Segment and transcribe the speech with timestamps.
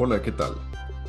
[0.00, 0.52] Hola, ¿qué tal?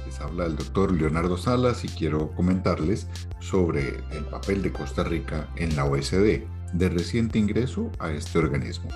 [0.03, 3.07] Les habla el doctor Leonardo Salas y quiero comentarles
[3.39, 6.41] sobre el papel de Costa Rica en la OSD,
[6.73, 8.89] de reciente ingreso a este organismo.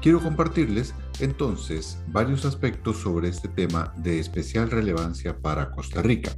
[0.00, 6.32] Quiero compartirles entonces varios aspectos sobre este tema de especial relevancia para Costa Rica.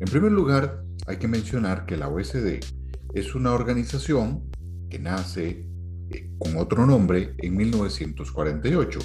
[0.00, 2.58] En primer lugar, hay que mencionar que la OSD
[3.12, 4.50] es una organización
[4.88, 5.68] que nace
[6.08, 8.98] eh, con otro nombre en 1948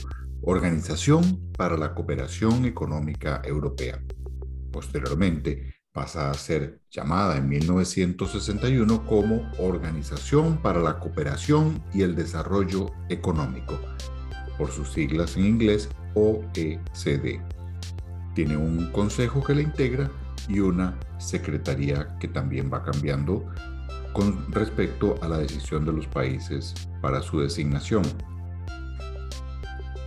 [0.43, 4.01] Organización para la Cooperación Económica Europea.
[4.71, 12.91] Posteriormente pasa a ser llamada en 1961 como Organización para la Cooperación y el Desarrollo
[13.09, 13.79] Económico,
[14.57, 17.39] por sus siglas en inglés OECD.
[18.33, 20.09] Tiene un consejo que la integra
[20.47, 23.45] y una secretaría que también va cambiando
[24.13, 28.03] con respecto a la decisión de los países para su designación.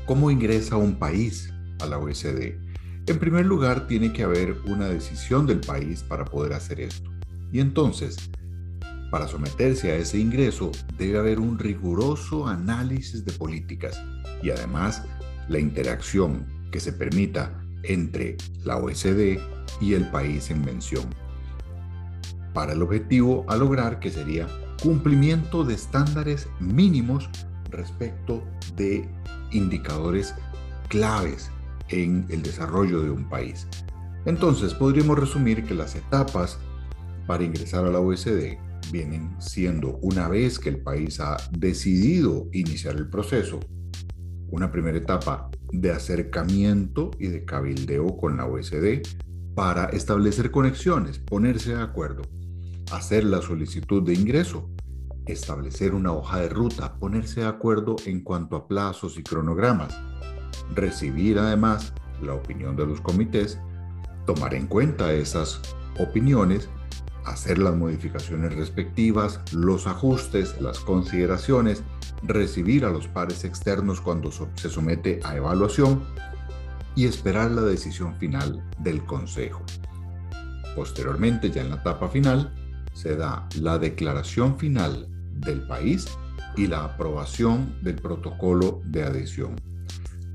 [0.07, 2.59] ¿Cómo ingresa un país a la OECD?
[3.07, 7.11] En primer lugar, tiene que haber una decisión del país para poder hacer esto.
[7.51, 8.30] Y entonces,
[9.11, 13.99] para someterse a ese ingreso, debe haber un riguroso análisis de políticas
[14.43, 15.05] y además
[15.49, 19.39] la interacción que se permita entre la OECD
[19.80, 21.05] y el país en mención.
[22.52, 24.49] Para el objetivo a lograr que sería
[24.83, 27.30] cumplimiento de estándares mínimos
[27.71, 28.43] respecto
[28.77, 29.09] de
[29.55, 30.35] indicadores
[30.88, 31.51] claves
[31.88, 33.66] en el desarrollo de un país.
[34.27, 36.59] Entonces, podríamos resumir que las etapas
[37.27, 38.59] para ingresar a la OECD
[38.91, 43.61] vienen siendo una vez que el país ha decidido iniciar el proceso,
[44.51, 49.02] una primera etapa de acercamiento y de cabildeo con la OECD
[49.55, 52.23] para establecer conexiones, ponerse de acuerdo,
[52.93, 54.74] hacer la solicitud de ingreso
[55.27, 59.99] establecer una hoja de ruta, ponerse de acuerdo en cuanto a plazos y cronogramas,
[60.75, 63.59] recibir además la opinión de los comités,
[64.27, 65.61] tomar en cuenta esas
[65.99, 66.69] opiniones,
[67.25, 71.83] hacer las modificaciones respectivas, los ajustes, las consideraciones,
[72.23, 76.03] recibir a los pares externos cuando se somete a evaluación
[76.95, 79.63] y esperar la decisión final del Consejo.
[80.77, 82.53] Posteriormente, ya en la etapa final,
[82.93, 85.09] se da la declaración final
[85.44, 86.06] del país
[86.56, 89.56] y la aprobación del protocolo de adhesión.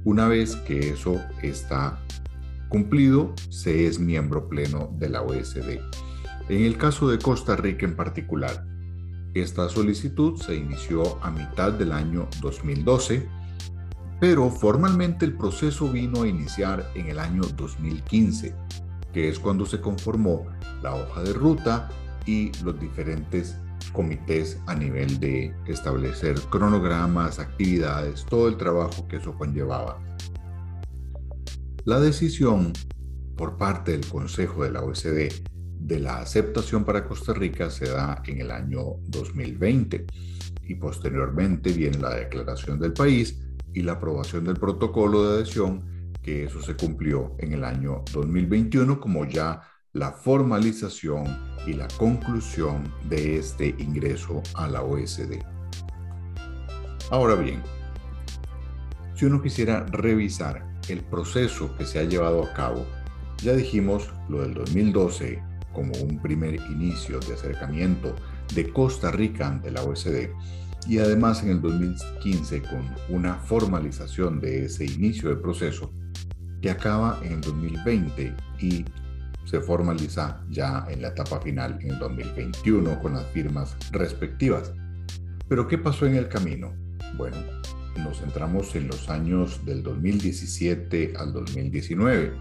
[0.04, 2.00] Una vez que eso está
[2.70, 5.80] cumplido, se es miembro pleno de la OSD.
[6.50, 8.66] En el caso de Costa Rica en particular,
[9.34, 13.28] esta solicitud se inició a mitad del año 2012,
[14.20, 18.56] pero formalmente el proceso vino a iniciar en el año 2015,
[19.14, 20.46] que es cuando se conformó
[20.82, 21.90] la hoja de ruta
[22.26, 23.58] y los diferentes
[23.92, 30.02] comités a nivel de establecer cronogramas, actividades, todo el trabajo que eso conllevaba.
[31.86, 32.74] La decisión
[33.36, 35.30] por parte del Consejo de la OSD
[35.80, 40.06] de la aceptación para Costa Rica se da en el año 2020
[40.68, 43.40] y posteriormente viene la declaración del país
[43.74, 49.00] y la aprobación del protocolo de adhesión, que eso se cumplió en el año 2021
[49.00, 49.62] como ya
[49.94, 51.26] la formalización
[51.66, 55.40] y la conclusión de este ingreso a la OSD.
[57.10, 57.64] Ahora bien,
[59.16, 62.86] si uno quisiera revisar el proceso que se ha llevado a cabo,
[63.38, 65.42] ya dijimos lo del 2012
[65.74, 68.16] como un primer inicio de acercamiento
[68.54, 70.30] de Costa Rica ante la OSD
[70.88, 75.92] y además en el 2015 con una formalización de ese inicio del proceso
[76.62, 78.86] que acaba en el 2020 y
[79.46, 84.74] se formaliza ya en la etapa final en 2021 con las firmas respectivas.
[85.48, 86.74] Pero ¿qué pasó en el camino?
[87.18, 87.38] Bueno,
[87.98, 92.34] nos centramos en los años del 2017 al 2019.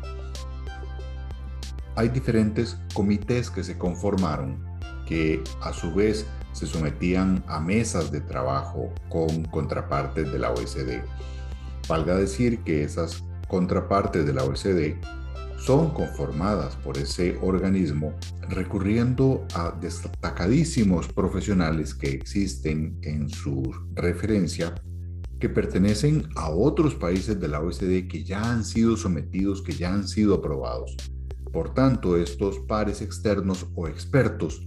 [1.96, 4.62] Hay diferentes comités que se conformaron
[5.06, 11.00] que a su vez se sometían a mesas de trabajo con contrapartes de la OSD.
[11.88, 14.94] Valga decir que esas contrapartes de la OSD
[15.58, 18.14] son conformadas por ese organismo
[18.48, 23.62] recurriendo a destacadísimos profesionales que existen en su
[23.94, 24.74] referencia
[25.38, 29.92] que pertenecen a otros países de la OECD que ya han sido sometidos, que ya
[29.92, 30.96] han sido aprobados.
[31.52, 34.66] Por tanto, estos pares externos o expertos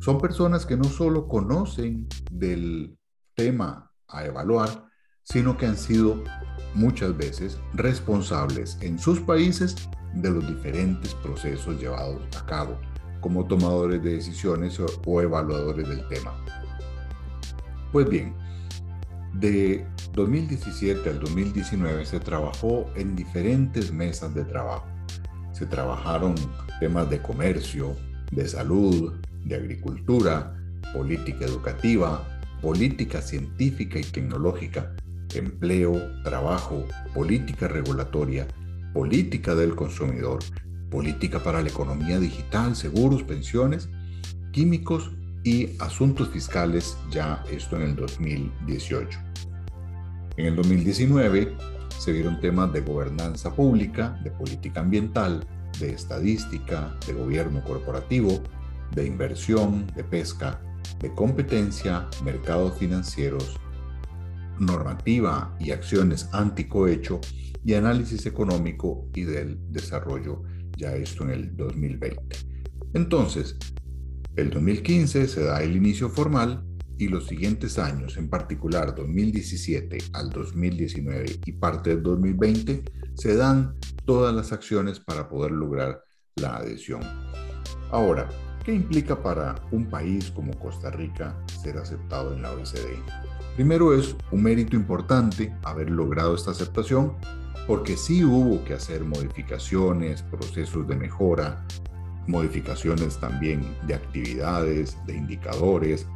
[0.00, 2.96] son personas que no solo conocen del
[3.34, 4.91] tema a evaluar,
[5.24, 6.22] sino que han sido
[6.74, 12.78] muchas veces responsables en sus países de los diferentes procesos llevados a cabo
[13.22, 16.34] como tomadores de decisiones o, evaluadores del tema.
[17.92, 18.34] Pues bien,
[19.32, 24.86] De 2017 al 2019 se trabajó en diferentes mesas de trabajo.
[25.52, 26.34] Se trabajaron
[26.80, 27.96] temas de comercio,
[28.30, 29.14] de salud,
[29.44, 30.54] de agricultura,
[30.92, 32.22] política educativa,
[32.60, 34.94] política científica y tecnológica,
[35.34, 38.46] empleo, trabajo, política regulatoria,
[38.92, 40.40] política del consumidor,
[40.90, 43.88] política para la economía digital, seguros, pensiones,
[44.52, 45.10] químicos
[45.42, 49.18] y asuntos fiscales, ya esto en el 2018.
[50.36, 51.56] En el 2019
[51.98, 55.46] se vieron temas de gobernanza pública, de política ambiental,
[55.78, 58.42] de estadística, de gobierno corporativo,
[58.94, 60.60] de inversión, de pesca,
[61.00, 63.58] de competencia, mercados financieros,
[64.58, 67.20] normativa y acciones anticohecho
[67.64, 70.42] y análisis económico y del desarrollo,
[70.76, 72.36] ya esto en el 2020.
[72.94, 73.56] Entonces,
[74.36, 76.64] el 2015 se da el inicio formal
[76.98, 82.84] y los siguientes años, en particular 2017 al 2019 y parte del 2020,
[83.14, 83.74] se dan
[84.04, 86.02] todas las acciones para poder lograr
[86.36, 87.02] la adhesión.
[87.90, 88.28] Ahora,
[88.64, 92.98] ¿qué implica para un país como Costa Rica ser aceptado en la OECD?
[93.56, 97.14] Primero es un mérito importante haber logrado esta aceptación
[97.66, 101.64] porque sí hubo que hacer modificaciones, procesos de mejora,
[102.26, 106.06] modificaciones también de actividades, de indicadores,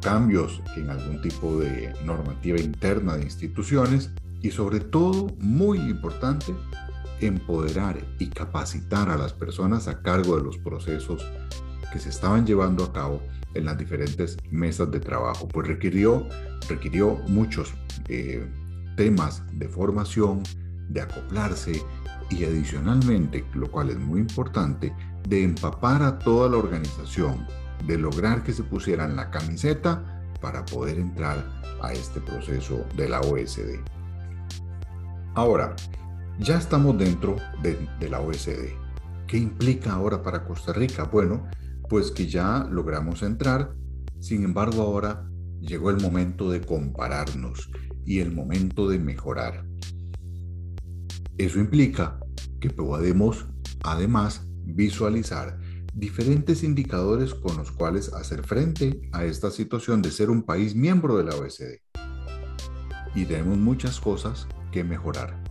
[0.00, 4.10] cambios en algún tipo de normativa interna de instituciones
[4.40, 6.54] y sobre todo, muy importante,
[7.20, 11.24] empoderar y capacitar a las personas a cargo de los procesos
[11.94, 13.22] que se estaban llevando a cabo
[13.54, 16.26] en las diferentes mesas de trabajo, pues requirió,
[16.68, 17.72] requirió muchos
[18.08, 18.44] eh,
[18.96, 20.42] temas de formación,
[20.88, 21.80] de acoplarse
[22.30, 24.92] y adicionalmente, lo cual es muy importante,
[25.28, 27.46] de empapar a toda la organización,
[27.86, 30.02] de lograr que se pusieran la camiseta
[30.40, 31.46] para poder entrar
[31.80, 33.78] a este proceso de la OSD.
[35.36, 35.76] Ahora,
[36.40, 38.74] ya estamos dentro de, de la OSD.
[39.28, 41.04] ¿Qué implica ahora para Costa Rica?
[41.04, 41.44] Bueno,
[41.88, 43.74] pues que ya logramos entrar,
[44.20, 45.28] sin embargo ahora
[45.60, 47.70] llegó el momento de compararnos
[48.04, 49.64] y el momento de mejorar.
[51.38, 52.20] Eso implica
[52.60, 53.46] que podemos
[53.82, 55.58] además visualizar
[55.94, 61.16] diferentes indicadores con los cuales hacer frente a esta situación de ser un país miembro
[61.16, 61.80] de la OECD.
[63.14, 65.42] Y tenemos muchas cosas que mejorar.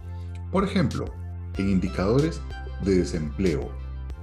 [0.52, 1.06] Por ejemplo,
[1.58, 2.42] en indicadores
[2.84, 3.72] de desempleo,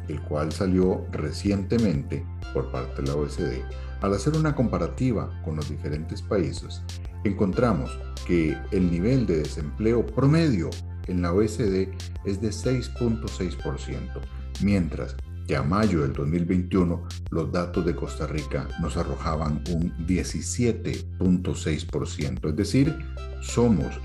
[0.09, 3.63] el cual salió recientemente por parte de la OECD,
[4.01, 6.83] al hacer una comparativa con los diferentes países,
[7.25, 10.71] encontramos que el nivel de desempleo promedio
[11.07, 11.89] en la OECD
[12.25, 14.21] es de 6.6%,
[14.63, 15.17] mientras
[15.47, 22.57] que a mayo del 2021 los datos de Costa Rica nos arrojaban un 17.6%, es
[22.57, 22.97] decir,
[23.43, 24.01] somos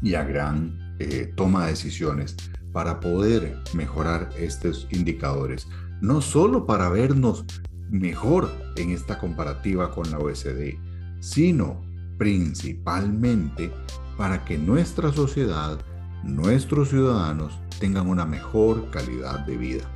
[0.00, 2.34] y a gran eh, toma de decisiones
[2.72, 5.68] para poder mejorar estos indicadores,
[6.00, 7.44] no solo para vernos
[7.90, 10.78] mejor en esta comparativa con la OECD,
[11.20, 11.84] sino
[12.16, 13.70] principalmente
[14.16, 15.78] para que nuestra sociedad,
[16.24, 19.90] nuestros ciudadanos tengan una mejor calidad de vida.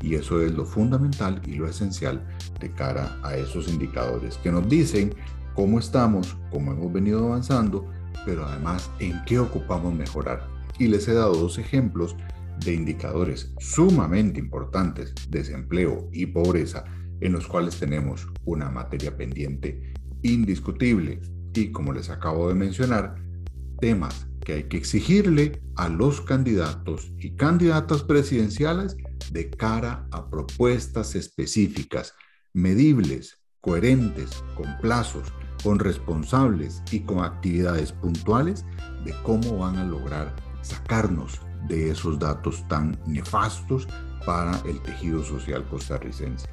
[0.00, 2.26] Y eso es lo fundamental y lo esencial
[2.60, 5.14] de cara a esos indicadores que nos dicen
[5.54, 7.88] cómo estamos, cómo hemos venido avanzando,
[8.26, 10.46] pero además en qué ocupamos mejorar.
[10.78, 12.16] Y les he dado dos ejemplos
[12.64, 16.84] de indicadores sumamente importantes, desempleo y pobreza,
[17.20, 21.20] en los cuales tenemos una materia pendiente indiscutible
[21.54, 23.16] y, como les acabo de mencionar,
[23.80, 28.96] temas que hay que exigirle a los candidatos y candidatas presidenciales
[29.32, 32.14] de cara a propuestas específicas,
[32.52, 35.32] medibles, coherentes, con plazos,
[35.62, 38.64] con responsables y con actividades puntuales
[39.04, 43.88] de cómo van a lograr sacarnos de esos datos tan nefastos
[44.26, 46.46] para el tejido social costarricense.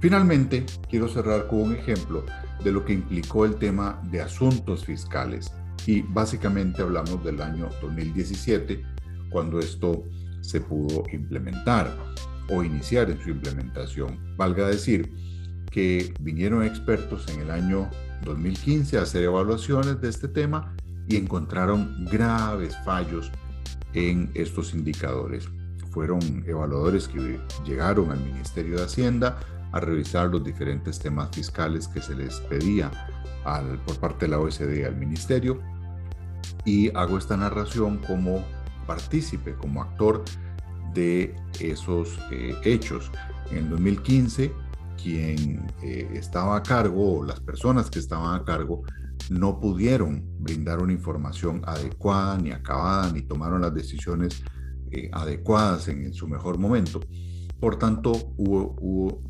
[0.00, 2.24] Finalmente, quiero cerrar con un ejemplo
[2.62, 5.50] de lo que implicó el tema de asuntos fiscales
[5.86, 8.84] y básicamente hablamos del año 2017
[9.30, 10.04] cuando esto
[10.40, 11.96] se pudo implementar
[12.48, 14.18] o iniciar en su implementación.
[14.36, 15.12] Valga decir
[15.70, 17.88] que vinieron expertos en el año
[18.24, 20.74] 2015 a hacer evaluaciones de este tema
[21.08, 23.30] y encontraron graves fallos
[23.94, 25.48] en estos indicadores.
[25.90, 29.38] Fueron evaluadores que llegaron al Ministerio de Hacienda
[29.72, 32.90] a revisar los diferentes temas fiscales que se les pedía
[33.44, 35.60] al, por parte de la OSD al Ministerio
[36.66, 38.44] y hago esta narración como
[38.86, 40.22] partícipe, como actor
[40.92, 43.10] de esos eh, hechos.
[43.50, 44.52] En el 2015,
[45.02, 48.82] quien eh, estaba a cargo o las personas que estaban a cargo
[49.30, 54.42] no pudieron brindar una información adecuada ni acabada ni tomaron las decisiones
[54.90, 57.00] eh, adecuadas en, su mejor momento.
[57.60, 59.22] Por tanto, hubo,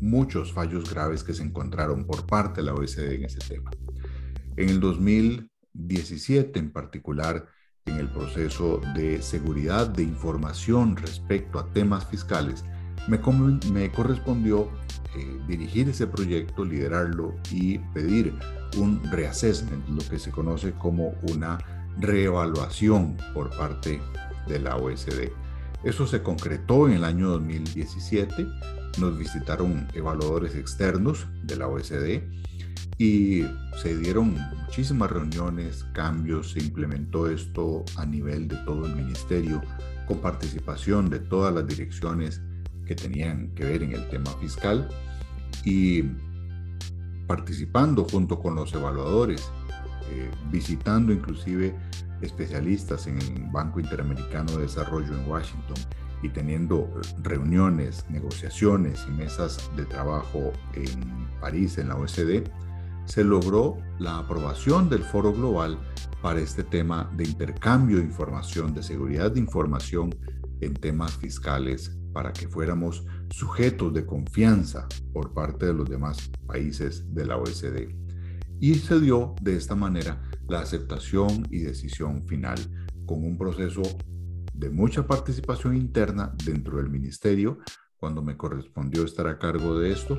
[0.00, 3.70] muchos fallos graves que se encontraron por parte de la OECD en ese tema.
[4.56, 4.80] En el
[5.74, 7.46] 2017 en particular,
[7.86, 12.64] en el proceso de seguridad de información respecto a temas fiscales,
[13.08, 13.18] me,
[13.72, 14.68] me correspondió
[15.16, 18.34] eh, dirigir ese proyecto, liderarlo y pedir
[18.76, 21.58] un reassessment, lo que se conoce como una
[21.98, 24.00] reevaluación por parte
[24.46, 25.30] de la OSD.
[25.84, 28.46] Eso se concretó en el año 2017.
[28.98, 32.22] Nos visitaron evaluadores externos de la OSD
[32.98, 33.44] y
[33.82, 39.62] se dieron muchísimas reuniones, cambios, se implementó esto a nivel de todo el ministerio
[40.06, 42.40] con participación de todas las direcciones
[42.86, 44.88] que tenían que ver en el tema fiscal
[45.64, 46.04] y
[47.26, 49.50] participando junto con los evaluadores,
[50.10, 51.74] eh, visitando inclusive
[52.20, 55.76] especialistas en el Banco Interamericano de Desarrollo en Washington
[56.22, 56.88] y teniendo
[57.22, 62.44] reuniones, negociaciones y mesas de trabajo en París, en la OSD,
[63.04, 65.78] se logró la aprobación del Foro Global
[66.22, 70.14] para este tema de intercambio de información, de seguridad de información
[70.60, 77.12] en temas fiscales para que fuéramos sujetos de confianza por parte de los demás países
[77.14, 77.94] de la OECD.
[78.60, 82.58] Y se dio de esta manera la aceptación y decisión final
[83.06, 83.82] con un proceso
[84.54, 87.58] de mucha participación interna dentro del ministerio
[87.96, 90.18] cuando me correspondió estar a cargo de esto,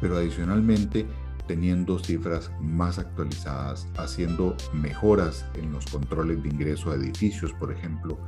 [0.00, 1.06] pero adicionalmente
[1.48, 8.18] teniendo cifras más actualizadas, haciendo mejoras en los controles de ingreso a edificios, por ejemplo,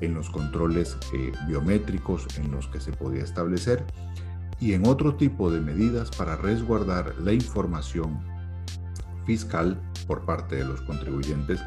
[0.00, 3.84] en los controles eh, biométricos en los que se podía establecer
[4.58, 8.20] y en otro tipo de medidas para resguardar la información
[9.26, 11.60] fiscal por parte de los contribuyentes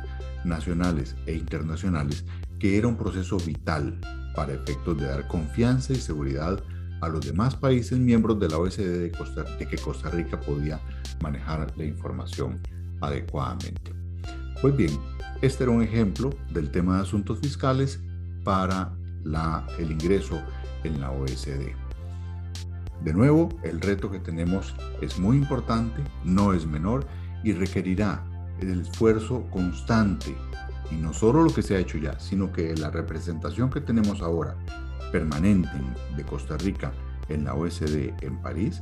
[0.44, 2.26] nacionales e internacionales,
[2.60, 4.00] que era un proceso vital
[4.36, 6.62] para efectos de dar confianza y seguridad
[7.04, 10.80] a los demás países miembros de la OECD de, que Costa Rica podía
[11.22, 12.60] manejar la información
[13.02, 13.94] adecuadamente.
[14.62, 14.92] Pues bien,
[15.42, 18.00] este era un ejemplo del tema de asuntos fiscales
[18.44, 18.94] para
[19.80, 20.42] el ingreso
[20.84, 21.76] en la OECD.
[23.04, 27.06] De nuevo, el reto que tenemos es muy importante, no es menor
[27.44, 28.24] y requerirá
[28.60, 30.36] el esfuerzo constante
[30.92, 34.22] y no solo lo que se ha hecho ya, sino que la representación que tenemos
[34.22, 34.56] ahora
[35.14, 35.70] permanente
[36.18, 36.92] de Costa Rica
[37.30, 38.82] en la OSD en París,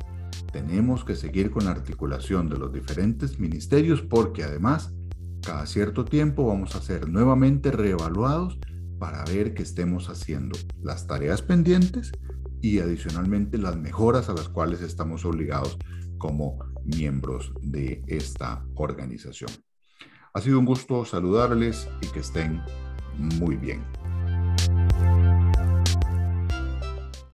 [0.53, 4.93] tenemos que seguir con la articulación de los diferentes ministerios porque además
[5.41, 8.57] cada cierto tiempo vamos a ser nuevamente reevaluados
[8.97, 12.13] para ver que estemos haciendo las tareas pendientes
[12.61, 15.77] y adicionalmente las mejoras a las cuales estamos obligados
[16.17, 19.51] como miembros de esta organización.
[20.33, 22.61] Ha sido un gusto saludarles y que estén
[23.17, 23.83] muy bien.